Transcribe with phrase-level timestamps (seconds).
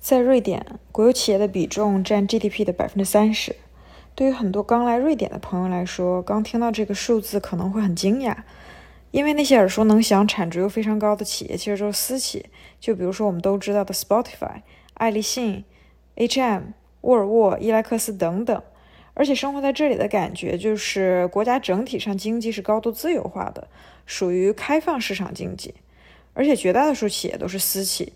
[0.00, 3.54] 在瑞典，国有企业的比重占 GDP 的百分之三十。
[4.14, 8.34] 对于很多刚来瑞典的朋友来说，刚听到这个数字可能会很惊讶，
[9.10, 12.46] 因为那些耳熟能详、产值又非常高的企业其实都是私企。
[12.80, 14.62] 就比如说我们都知道的 Spotify、
[14.94, 15.64] 爱立信、
[16.14, 16.62] H&M、
[17.02, 18.62] 沃尔沃、伊莱克斯等等。
[19.12, 23.68] 而且生活在这里的感觉就是，国家整体上经济是高度自由化的，
[24.06, 25.74] 属于开放市场经济。
[26.32, 28.14] 而且绝大多数企业都是私企。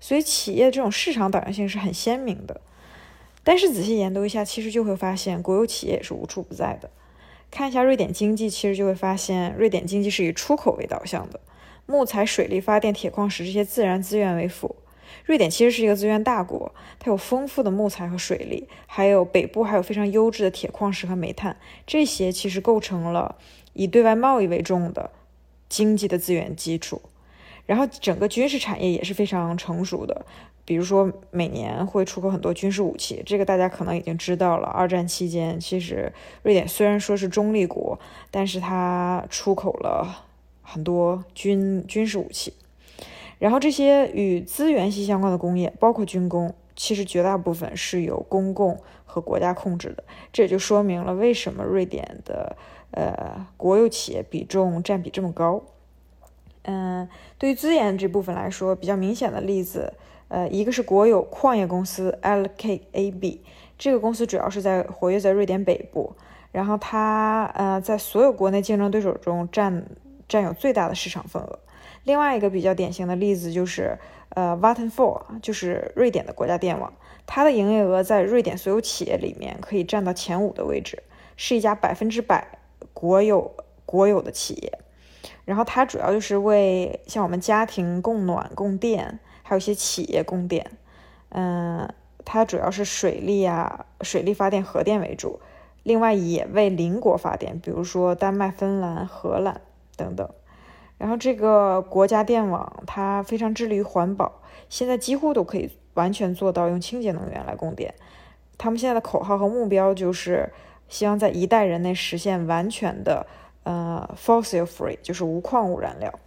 [0.00, 2.60] 所以企业这种市场导向性是很鲜明的，
[3.42, 6.90] 但是仔细研究一下，其实就会发现国有企业也是无处不在的。
[7.50, 11.40] 看一下瑞典经济，其实就会发现瑞典经济是以出口为导向的，
[11.86, 14.76] 木材、水力发电、铁矿石这些自然资源为辅。
[15.24, 23.36] 瑞典其实是一个资源大国，它有丰富的木材和水利，还有北部还有非常优质的铁矿石和煤炭，这些其实构成了
[23.72, 25.10] 以对外贸易为重的
[25.68, 27.00] 经济的资源基础。
[27.66, 30.24] 然后整个军事产业也是非常成熟的，
[30.64, 34.68] 比如说每年会出口很多军事武器，这个大家可能已经知道了。
[34.68, 37.98] 二战期间，其实瑞典虽然说是中立国，
[38.30, 40.24] 但是它出口了
[40.62, 42.54] 很多军军事武器。
[43.38, 50.04] 然后这些与资源息息相关的工业，包括军工，其实绝大部分是由公共和国家控制的。
[50.32, 52.56] 这也就说明了为什么瑞典的
[52.92, 55.62] 呃国有企业比重占比这么高。
[56.68, 59.92] 嗯，对于资源这部分来说，比较明显的例子，
[60.26, 63.38] 呃，一个是国有矿业公司 LKAB，
[63.78, 66.12] 这个公司主要是在活跃在瑞典北部，
[66.50, 69.86] 然后它呃在所有国内竞争对手中占
[70.28, 71.58] 占有最大的市场份额。
[72.02, 73.96] 另外一个比较典型的例子就是
[74.30, 76.92] 呃 Vattenfall，就是瑞典的国家电网，
[77.26, 81.00] 它的营业额在瑞典所有企业里面可以占到前五的位置，
[81.36, 82.58] 是一家百分之百
[82.92, 84.80] 国有国有的企业。
[85.46, 90.72] 然后它主要就是为像我们家庭供暖、供电，还有一些企业供电。
[91.28, 91.88] 嗯，
[92.24, 95.38] 它主要是水利啊、水利发电、核电为主，
[95.84, 99.60] 另外也为邻国发电，比如说丹麦、芬兰、荷兰
[99.96, 100.28] 等等。
[100.98, 107.94] 然后这个国家电网它非常致力于环保，现在几乎都可以完全做到用清洁能源来供电。
[108.58, 110.52] 他们现在的口号和目标就是
[110.88, 113.26] 希望在一代人内实现完全的。
[113.66, 116.20] 呃，fossil free 就是无矿物燃料，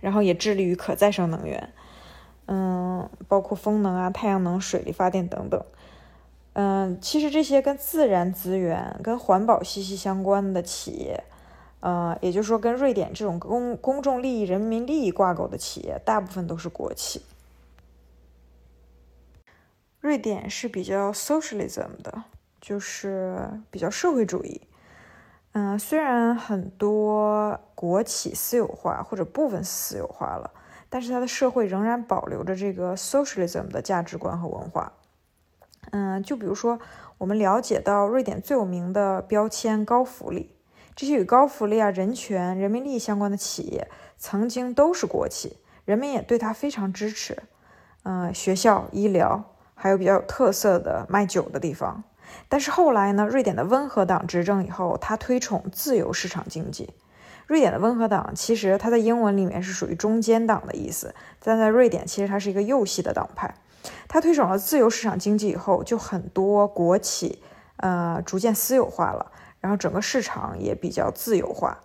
[0.00, 1.74] 然后也致力于可再生能源，
[2.46, 5.62] 嗯，包括风能啊、太阳能、水力发电等等。
[6.54, 11.22] 嗯，其实这些跟自然资源、跟环保息息相关的企业，
[11.80, 17.20] 呃，也就是说跟瑞典这种公公众利益、人民利益挂钩的企业，大部分都是国企。
[20.00, 22.24] 瑞典是比较 socialism 的，
[22.58, 24.62] 就是比较社会主义。
[25.56, 30.50] 嗯，虽然很多国企私有化或者部分私有化了，
[30.88, 34.92] 但是它的社会仍然保留着这个 socialism 的价值观和文化。
[35.92, 36.80] 嗯，就比如说，
[37.18, 40.56] 我们了解到瑞典最有名的标签高福利，
[40.96, 43.88] 这些与高福利啊、人权、人民利益相关的企业，
[44.18, 47.44] 曾经都是国企，人们也对它非常支持。
[48.02, 49.44] 嗯，学校、医疗，
[49.76, 52.02] 还有比较有特色的卖酒的地方。
[52.48, 53.26] 但是后来呢？
[53.26, 56.90] 瑞典的温和党执政以后，他推崇自由市场经济。
[57.46, 63.54] 瑞典的温和党其实它在英文里面是属于中间党的意思，但在瑞典其实它是一个右系的党派。
[64.08, 67.42] 他推崇了自由市场经济以后，就很多国企
[67.76, 69.30] 呃逐渐私有化了，
[69.60, 71.80] 然后整个市场也比较自由化。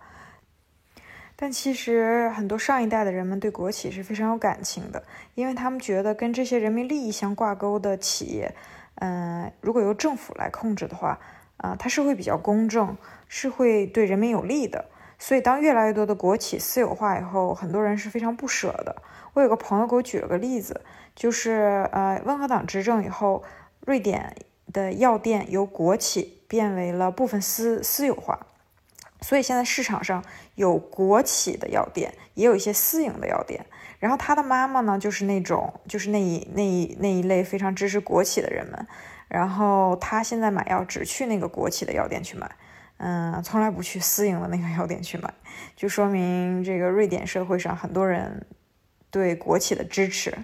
[1.36, 5.02] 但其实很多上一代的人们对国企是非常有感情的，
[5.34, 8.54] 因为他们觉得跟这些人民利益相挂钩的企业。
[9.00, 11.18] 嗯，如果由政府来控制的话，
[11.56, 12.96] 啊，它是会比较公正，
[13.28, 14.86] 是会对人民有利的。
[15.18, 19.02] 所以，当越来越多的国企私有化以后，很多人是非常不舍的。
[19.34, 20.80] 我有个朋友给我举了个例子，
[21.14, 23.42] 就是呃，温和党执政以后，
[23.80, 24.34] 瑞典
[24.72, 28.46] 的药店由国企变为了部分私私有化，
[29.20, 30.24] 所以现在市场上
[30.54, 33.66] 有国企的药店，也有一些私营的药店。
[34.00, 38.86] 然后他的妈妈呢，就是那种，就是那一那一那一类非常支持国企的人们。
[39.28, 42.50] 然后他现在买药只去那个国企的药店去买，
[42.96, 45.32] 嗯，从来不去私营的那个药店去买，
[45.76, 48.44] 就说明这个瑞典社会上很多人
[49.08, 50.36] 对国企的支持。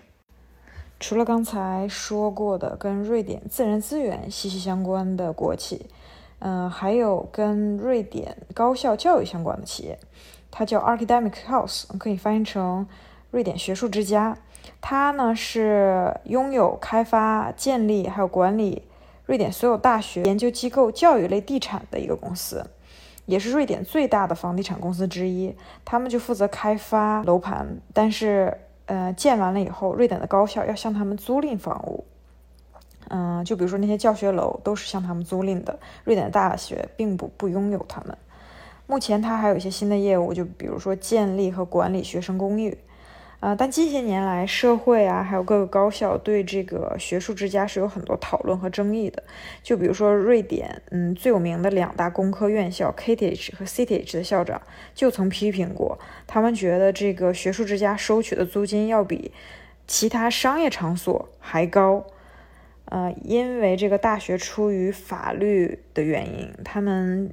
[1.01, 5.91] 除了刚才说过的跟瑞典自然资源息息相关的国企，
[6.39, 9.99] 嗯，还有跟瑞典高校教育相关的企业，
[10.51, 12.87] 它叫 Academic House，可以翻译成。
[13.31, 14.37] 瑞典学术之家，
[14.81, 18.83] 它呢是拥有开发、建立还有管理
[19.27, 22.65] 瑞典所有大学、研究机构、教育类地产的一个公司，
[23.27, 25.55] 也是瑞典最大的房地产公司之一。
[25.85, 28.57] 他们就负责开发楼盘，但是
[28.87, 32.05] 呃，建完了以后，瑞典的高校要向他们租赁房屋。
[33.09, 38.17] 嗯，就比如说那些教学楼都是向他们租赁的，瑞典的大学并不不拥有他们。
[38.87, 42.79] 目前，他还有一些新的业务，就比如说建立和管理学生公寓。
[43.47, 49.23] 啊，但近些年来，社会啊，还有各个高校对这个学术之家是有很多讨论和争议的。
[49.63, 54.61] 就比如说瑞典，嗯，最有名的两大工科院校 KTH 和 CTH 的校长
[54.97, 55.97] 就曾批评过，
[56.27, 59.31] 他们觉得这个学术之家收取的租金要比
[59.87, 62.05] 其他商业场所还高。
[62.87, 67.33] 呃，因为这个大学出于法律的原因，他们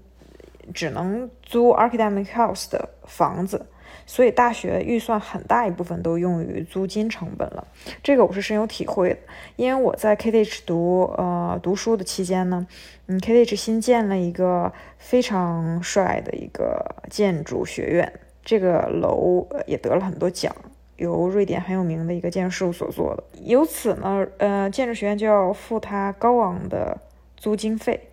[0.75, 3.65] 只能租 academic house 的房子。
[4.05, 7.67] 所以大学预算很大一部分都用于租金成本了，
[8.01, 9.17] 这个我是深有体会的。
[9.55, 12.67] 因为我在 KTH 读呃读书的期间呢，
[13.07, 18.13] 嗯，KTH 新建了一个非常帅的一个建筑学院，
[18.43, 20.53] 这个楼也得了很多奖，
[20.97, 23.23] 由瑞典很有名的一个建筑事务所做的。
[23.43, 26.97] 由此呢，呃，建筑学院就要付他高昂的
[27.37, 28.09] 租金费，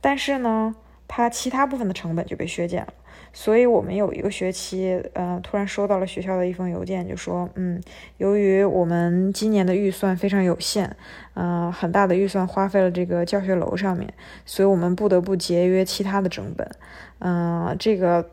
[0.00, 0.74] 但是呢，
[1.08, 2.92] 他其他部分的成本就被削减了。
[3.36, 7.82] 所以我们有一个学期，呃，突然收到了学校的一封邮件，就说，嗯，
[8.18, 10.88] 由于我们今年的预算非常有限，
[11.34, 14.14] 呃，很大的预算花费了这个教学楼上面，
[14.46, 16.70] 所以我们不得不节约其他的成本，
[17.18, 18.24] 嗯，这个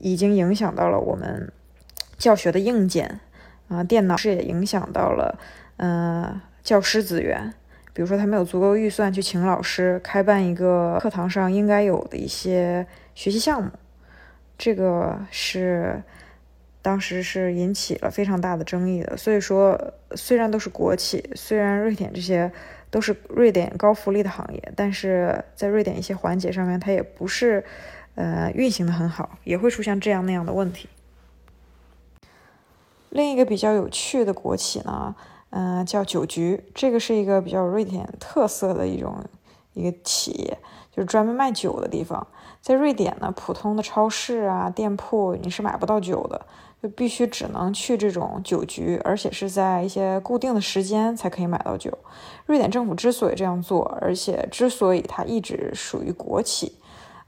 [0.00, 1.52] 已经影响到了我们
[2.18, 3.20] 教学的硬件，
[3.68, 5.38] 啊，电脑是也影响到了，
[5.76, 7.54] 呃，教师资源，
[7.92, 13.70] 比如说他没有足够预算去请老师开办一个课堂上应该有的一些学习项目。
[14.62, 16.02] 这个是
[16.82, 22.52] 当时是引起了非常大的争议的，所以说虽然都是国企，虽然瑞典这些
[22.90, 27.64] 都是瑞典高福利的行业，但是在瑞典一些环节上面，它也不是
[28.16, 30.90] 呃运行的很好，也会出现这样那样的问题。
[33.08, 35.16] 另一个比较有趣的国企呢，
[35.48, 39.24] 嗯，叫酒局，这个是一个比较瑞典特色的一种
[39.72, 40.58] 一个企业，
[40.94, 42.26] 就是专门卖酒的地方。
[42.60, 46.44] 在瑞典呢，普通的超市啊、店铺你是买不到酒的，
[46.82, 51.90] 就必须只能去这种酒局，而且是在一些固定的时间才可以买到酒。
[52.44, 56.78] 瑞典政府之所以这样做，而且之所以它一直属于国企，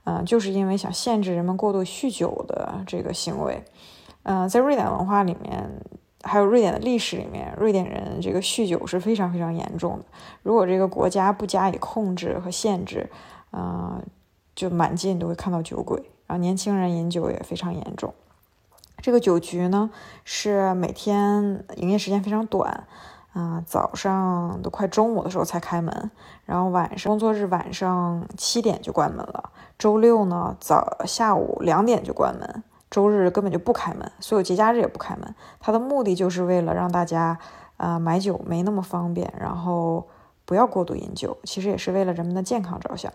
[0.03, 3.63] 嗯，就是因为想限制人们过度酗酒的这个行为。
[4.21, 5.67] 嗯，在瑞典文化里面，
[6.21, 10.05] 还有瑞典的历史里面，瑞典人这个酗酒是非常非常严重的。
[10.43, 13.09] 如果这个国家不加以控制和限制，
[13.51, 13.99] 嗯。
[14.55, 18.13] 就满街你都会看到酒鬼，然后年轻人饮酒也非常严重。
[19.01, 19.89] 这个酒局呢
[20.23, 22.87] 是每天营业时间非常短，
[23.33, 26.11] 啊，早上都快中午的时候才开门，
[26.45, 29.51] 然后晚上工作日晚上七点就关门了。
[29.77, 35.35] 周六呢早下午两点就关门，周日根本就不开门，所有节假日也不开门。
[35.59, 37.37] 它的目的就是为了让大家
[37.75, 40.07] 啊买酒没那么方便，然后
[40.45, 43.11] 不要过度饮酒，其实也是为了人们的健康着想。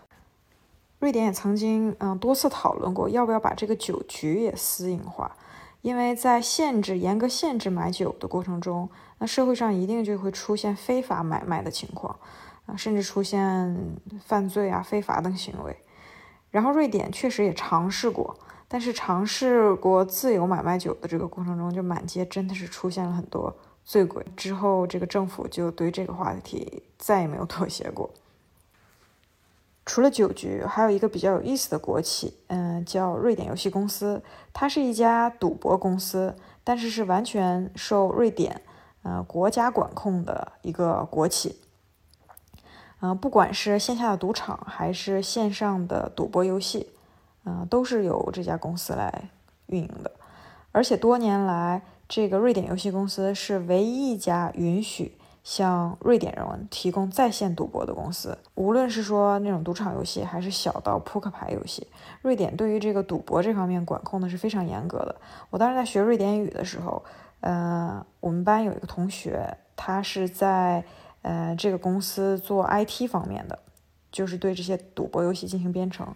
[0.98, 5.36] 瑞典也曾经嗯多次讨论过，要不要把这个酒局也私营化，
[5.80, 12.18] 因为在限制严格限制买酒的过程中，那社会上一定就会出现非法买卖的情况，
[12.66, 13.76] 啊，甚至出现
[14.24, 15.76] 犯罪啊、非法等行为。
[16.50, 18.36] 然后瑞典确实也尝试过，
[18.66, 23.54] 但是尝试过自由买卖酒的这个过程中，就满街真的是出现了很多
[23.84, 24.24] 醉鬼。
[24.36, 28.10] 之后这个政府就对这个话题再也没有妥协过。
[29.88, 34.22] 除了酒局，还有一个比较有意思的国企，嗯，叫瑞典游戏公司。
[34.52, 38.60] 它是一家赌博公司，但是是完全受瑞典，
[39.02, 41.58] 呃，国家管控的一个国企。
[43.00, 46.90] 嗯，不管是线下的赌场，还是线上的赌博游戏，
[47.46, 49.30] 嗯，都是由这家公司来
[49.68, 50.12] 运营的。
[50.70, 55.16] 而且多年来，这个瑞典游戏公司是唯一一家允许。
[55.44, 61.86] 向瑞典人提供在线赌博的公司，无论是说那种赌场游戏，还是小到扑克牌游戏，
[62.20, 65.16] 瑞典对于这个赌博这方面管控的是非常严格的。
[65.48, 67.02] 我当时在学瑞典语的时候，
[67.40, 70.84] 呃，我们班有一个同学，他是在
[71.22, 73.58] 呃这个公司做 IT 方面的，
[74.12, 76.06] 就是对这些赌博游戏进行编程。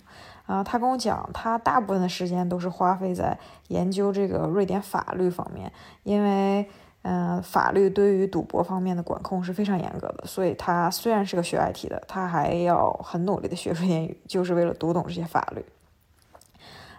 [0.45, 3.39] 啊，他跟我讲，他大部分的时间都是花费在
[3.69, 6.69] 研究这个瑞典法律方面，因为。
[7.03, 15.65] 嗯，法律对于赌博方面的管控是非常严格的，所以他虽然是个学 IT 的，他还要很努力的学说英语，就是为了读懂这些法律。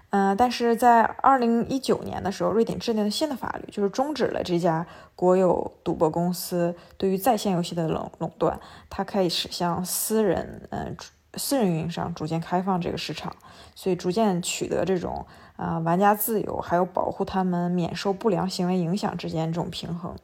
[0.09, 10.95] 嗯，但是在二零一九年的时候，瑞典制定了新的法律，就是终止了这家国有赌博公司对于在线游戏的垄垄断，它开始向私人嗯
[11.35, 13.35] 私人运营商逐渐开放这个市场，
[13.75, 15.25] 所以逐渐取得这种
[15.55, 20.15] 啊玩家自由还有保护他们免受不良行为影响之间这种平衡。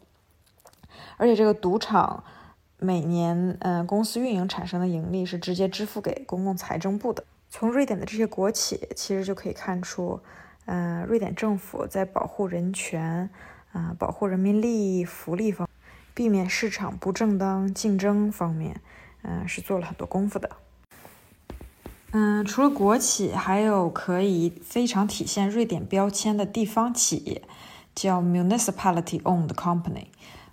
[1.18, 2.24] 而且这个赌场
[2.78, 7.24] 每年嗯公司运营产生的盈利是直接支付给公共财政部的。
[7.50, 10.20] 从瑞典的这些国企其实就可以看出，
[10.66, 13.30] 嗯，瑞典政府在保护人权
[13.72, 15.68] 啊、保护人民利益、福利方。
[16.14, 18.82] 避免市场不正当竞争方面，
[19.22, 20.50] 嗯，是做了很多功夫的。
[22.12, 27.44] 嗯，除了国企，还有可以非常体现瑞典标签的地方企业，
[27.94, 30.06] 叫 municipality-owned company。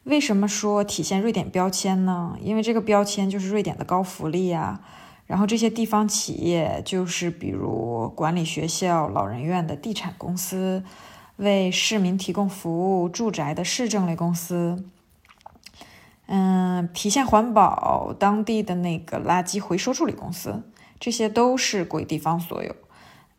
[0.04, 2.36] 为什么说体现瑞典标签呢？
[2.40, 4.80] 因为这个标签就是瑞典的高福利啊。
[5.26, 10.84] 然后这些地方企业就是比如管理学校、老人院的地产公司，
[11.36, 14.84] 为市民提供服务住宅的市政类公司。
[16.26, 20.62] 嗯，体现环保，当地的那个垃圾回收处理公司，
[20.98, 22.74] 这些都是归地方所有。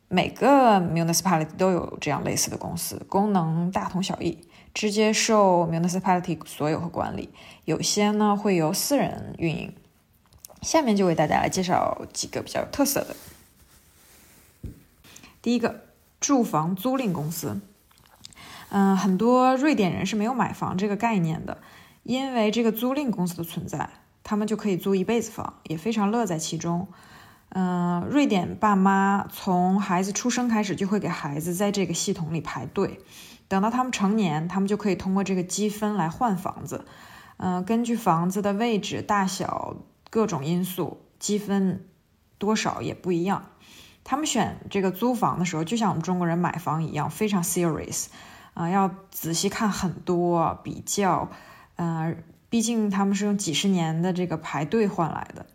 [0.08, 4.38] 每个 municipality 都有这样类似的公司，功能大同小异，
[4.72, 7.28] 直接受 municipality 所有和管理。
[7.66, 9.74] 有些呢会由私人运营。
[10.62, 13.14] 下面就为大家来介绍几个比较有特色的。
[15.42, 15.82] 第一个，
[16.18, 17.60] 住房租赁公司。
[18.70, 21.58] 嗯，很多瑞典人是没有买房这个概念的。
[22.02, 23.90] 因为这个租赁公司的存在，
[24.24, 26.88] 他们就可以租一辈子房，也非常乐在其中。
[27.50, 33.00] 嗯，瑞典爸妈从孩子出生开始就会给孩子在这个系统里排队，
[33.48, 36.84] 等到他们成年，他们就可以通过这个积分来换房子。
[37.38, 39.76] 嗯，根据房子的位置、大小
[40.10, 41.86] 各种因素，积分
[42.36, 43.46] 多少也不一样。
[44.04, 48.06] 他们选这个租房的时候，就像我们中国人买房一样，非常 serious
[48.54, 51.30] 啊，要仔细看很多比较。
[51.76, 52.14] 呃，
[52.50, 55.46] 毕竟他们是用几十年的这个排队换来的。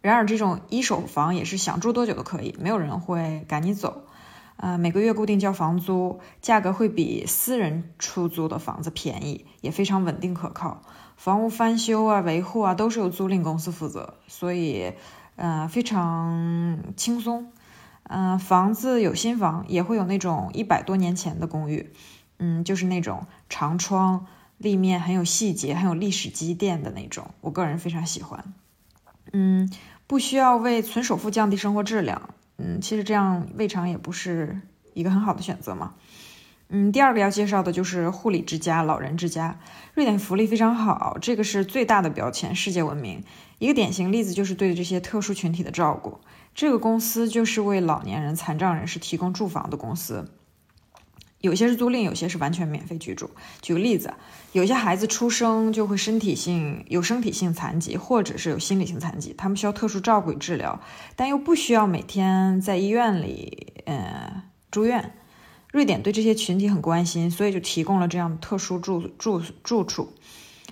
[0.00, 4.04] 然而，这种一手房也是想住多久都可以，没有人会赶你走。
[4.56, 10.82] 呃，每个月固定交房租，价格会比私人出租的房子便宜，也非常稳定可靠。
[11.16, 14.92] 房屋翻修啊、维护啊，都是由租赁公司负责，所以
[15.36, 17.52] 呃非常轻松。
[18.04, 21.92] 嗯，房子有新房，也会有那种一百多年前的公寓，
[22.38, 24.26] 嗯，就是那种长窗。
[24.58, 28.52] 立面很有细节、很有历史积淀的那种，我个人非常喜欢。
[29.32, 29.72] 嗯，
[30.10, 32.30] 不需要为存首付降低生活质量。
[32.58, 34.60] 嗯，其实这样未尝也不是
[34.92, 35.94] 一个很好的选择嘛。
[36.68, 39.60] 嗯，第二个要介绍的就是护理之家、老人之家。
[39.94, 43.22] 瑞典福利非常好，这个是最大的标签，世界闻名。
[43.60, 46.18] 一个典型例子就是对这些特殊群体的照顾。
[46.56, 50.28] 这个公司就是为老年人、残障人士提供住房的公司。
[51.40, 53.30] 有些是租赁，有些是完全免费居住。
[53.62, 54.12] 举个例子，
[54.52, 60.80] 有些孩子出生就会身体性有身体性残疾，或者是有心理性残疾，他们需要特殊照顾与治疗，
[61.16, 65.14] 但又不需要每天在医院里呃住院。
[65.72, 70.12] 瑞典对这些群体很关心，所以就提供了这样特殊住住住处，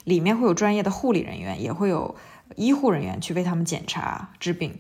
[0.04, 2.16] 里面会有专业的护理人员，也会有
[2.56, 4.76] 医护人员去为他们检查治病。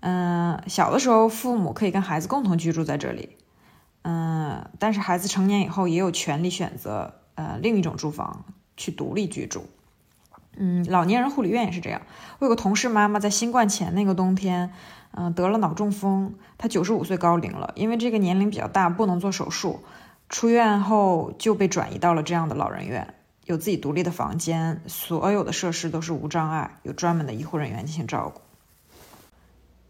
[0.00, 3.30] 嗯，小的时候父母可以跟孩子共同居住在这里。
[4.04, 8.44] 嗯，但是孩子成年以后也有权利选择呃另一种住房
[8.76, 9.64] 去独立居住。
[10.56, 12.02] 嗯，老年人护理院也是这样。
[12.38, 14.72] 我有个同事妈妈在新冠前那个冬天，
[15.12, 19.82] 嗯，得了脑中风，她九十五岁高龄了，因为这个年龄比较大，不能做手术，
[20.28, 23.14] 出院后就被转移到了这样的老人院，
[23.46, 28.42] 有自己独立的房间，所有的设施都是无障碍，有专门的医护人员进行照顾。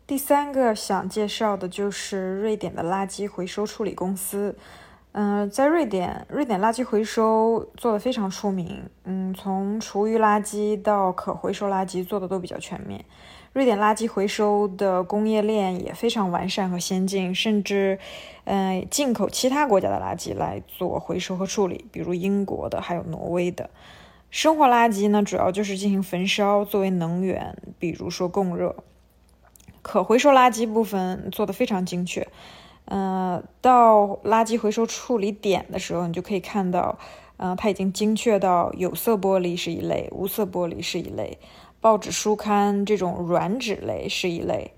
[0.07, 4.55] 第三个想介绍的就是瑞典的垃圾回收处理公司。
[5.13, 8.83] 嗯，在瑞典，瑞典垃圾回收做的非常出名。
[9.05, 13.03] 嗯，从厨余垃圾到可回收垃圾做的都比较全面。
[13.55, 17.99] 瑞典垃圾回收的工业链也非常完善和先进，甚至，
[18.45, 23.71] 嗯，进口其他国家的垃圾来做回收和处理，比如英国的，还有挪威的。
[24.31, 28.77] 生活垃圾呢，主要就是进行焚烧作为能源，比如说供热。
[29.85, 32.27] 可回收垃圾部分做的非常精确，
[32.87, 36.99] 嗯，到垃圾回收处理点的时候，你就可以看到，
[37.37, 41.39] 嗯，它已经精确到有色玻璃是一类，无色玻璃是一类，
[41.83, 44.73] 报纸书刊这种软纸类是一类，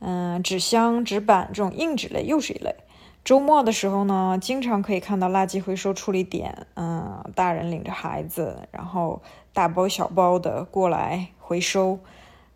[0.00, 2.76] 嗯，纸箱、纸板这种硬纸类又是一类。
[3.24, 9.22] 周末的时候呢，经常可以看到垃圾回收处理点，嗯，大人领着孩子，然后
[9.54, 11.98] 大包小包的过来回收、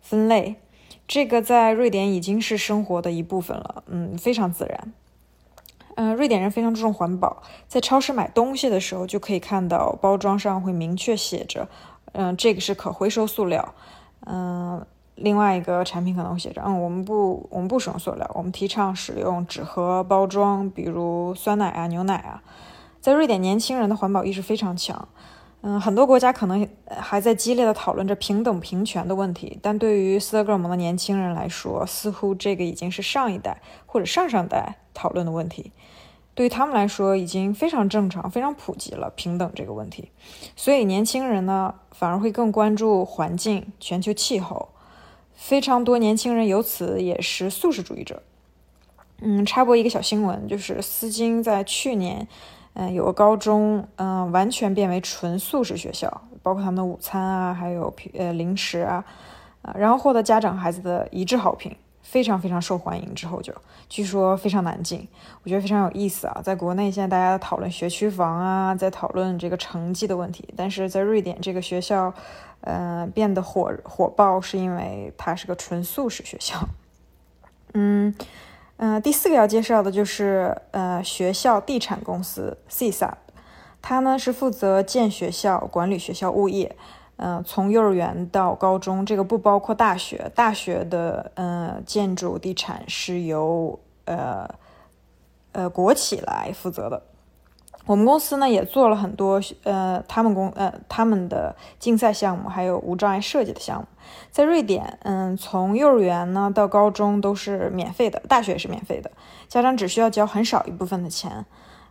[0.01, 0.55] 分类。
[1.07, 4.93] 这个在瑞典已经是生活的一部分了，嗯，非常自然。
[5.95, 11.69] 嗯，瑞典人非常注重环保，在超市买东西的时候就可以看到包装上会明确写着，
[12.11, 13.73] 嗯，这个是可回收塑料。
[14.25, 14.85] 嗯，
[15.15, 22.43] 另外一个产品可能会写着，嗯，我们不，我们不使用塑料，我们提倡使用纸盒包装，比如酸奶啊、牛奶啊。
[22.99, 25.07] 在瑞典，年轻人的环保意识非常强。
[25.67, 35.71] 嗯，很多国家可能还在激烈的讨论着平等平权的问题，但对于斯德哥尔摩的年轻人来说，似乎这个已经是上一代或者上上代讨论的问题。
[36.35, 40.11] 对于他们来说，已经非常正常、非常普及了平等这个问题。
[40.55, 44.69] 所以，年轻人呢，反而会更关注环境、全球气候。
[45.33, 48.21] 非常多年轻人由此也是素食主义者。
[49.19, 52.27] 嗯，插播一个小新闻，就是斯金在去年。
[52.77, 59.03] 嗯，有个高中，嗯，完全变为纯素食学校，包括他们的午餐啊，还有呃零食啊，
[59.61, 63.15] 啊，然后获得家长孩子的一致好评，非常非常受欢迎。
[63.15, 63.53] 之后就
[63.87, 65.07] 据说非常难进，
[65.43, 66.41] 我觉得非常有意思啊。
[66.43, 72.13] 在国内现在大家讨论学区房啊，在讨论这个成绩的问题，但是在瑞典这个学校，
[72.59, 76.59] 呃，变得火火爆是因为它是个纯素食学校，
[77.73, 78.13] 嗯。
[78.77, 83.13] 嗯，第四个要介绍的就是呃学校地产公司 CSAP，
[83.81, 86.75] 它呢是负责建学校、管理学校物业，
[87.15, 94.45] 嗯，从幼儿园到高中，这个不包括大学，大学的呃建筑地产是由呃
[95.53, 97.01] 呃国企来负责的。
[97.85, 103.85] 我们公司呢也做了很多呃他们公呃他们的竞赛项目，还有无障碍设计的项目。
[104.31, 109.11] 在瑞典，嗯，从幼儿园呢到高中都是免费的，大学也是免费的，
[109.47, 111.45] 家长只需要交很少一部分的钱。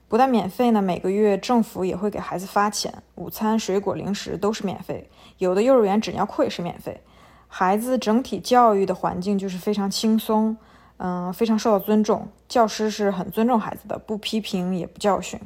[0.06, 5.08] 不但免费呢，每个月政府也会给孩子发钱，午餐、水果、零食都是免费。
[5.38, 7.00] 有的幼儿园纸尿裤也是免费。
[7.48, 10.56] 孩子整体教育的环境就是非常轻松，
[10.98, 12.28] 嗯，非常受到尊重。
[12.48, 15.40] 教师是很尊重孩子的，不批评也不教训。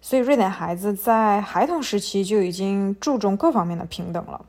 [0.00, 4.44] 所以，瑞典孩子在孩童时期就已经注重各方面的平等了。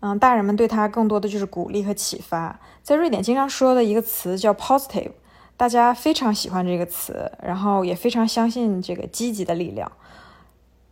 [0.00, 2.58] 嗯，大人们对他更多的就是鼓励和启发。
[2.82, 5.12] 在瑞典，经常说的一个词叫 “positive”，
[5.56, 9.90] 大家非常喜欢这个词，然后也非常相信这个积极的力量。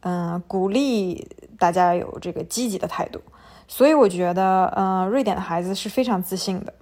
[0.01, 1.29] 嗯，鼓励
[1.59, 3.21] 大家有这个积极的态度。
[3.67, 6.73] 所以，我觉得，嗯，瑞典的孩子是非常自信的。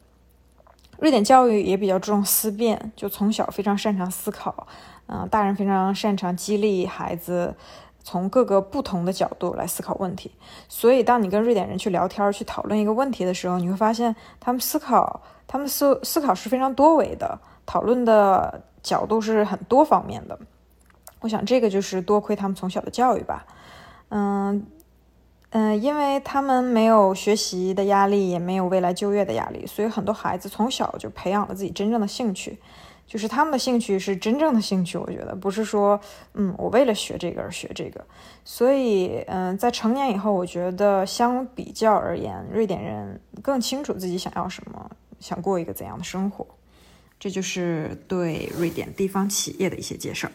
[0.99, 4.67] 瑞典教育也比较注重思辨，就从小非常擅长思考。
[5.13, 7.55] 嗯，大人非常擅长激励孩子
[8.03, 10.33] 从各个不同的角度来思考问题。
[10.69, 20.39] 所以，当你跟瑞典人去聊天、去讨论一个问题的时候，你会发现他们思考、他们思思考是非常多维的，讨论的角度是很多方面的。
[21.21, 23.45] 我想，这个就是多亏他们从小的教育吧。
[24.09, 24.67] 嗯。
[25.55, 32.59] 嗯，因为他们没有学习的压力，也没有未来就业的压力，所以很多孩子从小就培养了自己真正的兴趣，
[33.13, 34.97] 就是他们的兴趣是真正的兴趣。
[34.97, 36.01] 我觉得不是说，
[36.33, 38.03] 嗯，我为了学这个而学这个。
[38.43, 46.47] 所以，嗯，在成年以后，我觉得相比较而言，瑞典人更清楚自己想要什么，想过一个怎样的生活。
[47.21, 50.27] 这就是对瑞典地方企业的一些介绍。